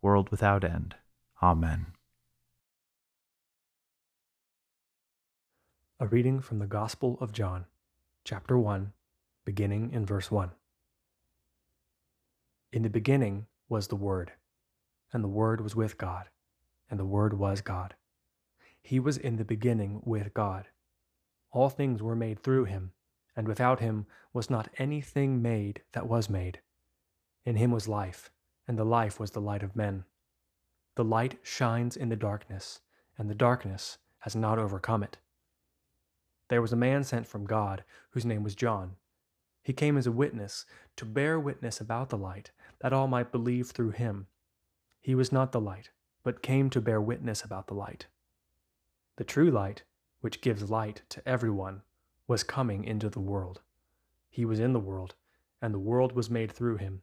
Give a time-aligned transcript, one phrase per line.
[0.00, 0.94] world without end.
[1.42, 1.86] Amen.
[5.98, 7.66] A reading from the Gospel of John,
[8.24, 8.92] chapter 1,
[9.44, 10.50] beginning in verse 1.
[12.72, 14.32] In the beginning was the Word,
[15.12, 16.26] and the Word was with God,
[16.88, 17.94] and the Word was God.
[18.80, 20.68] He was in the beginning with God.
[21.50, 22.92] All things were made through him,
[23.34, 26.60] and without him was not anything made that was made.
[27.44, 28.30] In him was life
[28.68, 30.04] and the life was the light of men.
[30.94, 32.80] The light shines in the darkness,
[33.16, 35.16] and the darkness has not overcome it.
[36.48, 38.96] There was a man sent from God, whose name was John.
[39.62, 40.66] He came as a witness,
[40.96, 44.26] to bear witness about the light, that all might believe through him.
[45.00, 45.90] He was not the light,
[46.22, 48.06] but came to bear witness about the light.
[49.16, 49.82] The true light,
[50.20, 51.82] which gives light to everyone,
[52.26, 53.60] was coming into the world.
[54.28, 55.14] He was in the world,
[55.62, 57.02] and the world was made through him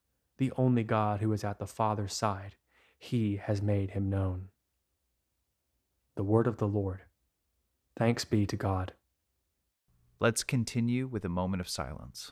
[0.41, 2.55] the only God who is at the Father's side.
[2.97, 4.47] He has made him known.
[6.15, 7.01] The word of the Lord.
[7.95, 8.93] Thanks be to God.
[10.19, 12.31] Let's continue with a moment of silence.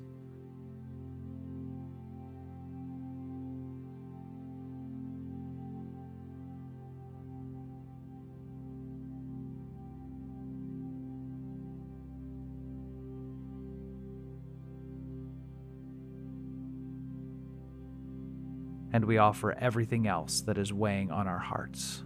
[18.93, 22.03] And we offer everything else that is weighing on our hearts.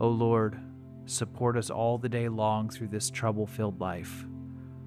[0.00, 0.60] O Lord,
[1.06, 4.26] support us all the day long through this trouble filled life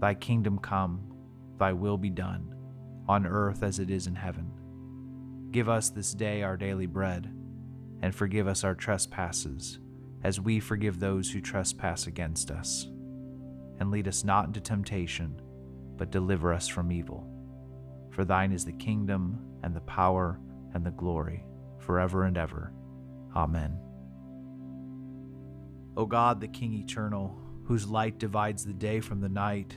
[0.00, 1.12] Thy kingdom come,
[1.58, 2.54] thy will be done,
[3.06, 4.50] on earth as it is in heaven.
[5.50, 7.30] Give us this day our daily bread,
[8.00, 9.78] and forgive us our trespasses,
[10.24, 12.88] as we forgive those who trespass against us.
[13.78, 15.40] And lead us not into temptation,
[15.96, 17.26] but deliver us from evil.
[18.10, 20.40] For thine is the kingdom, and the power,
[20.72, 21.44] and the glory,
[21.78, 22.72] forever and ever.
[23.36, 23.78] Amen.
[25.96, 29.76] O God, the King eternal, whose light divides the day from the night,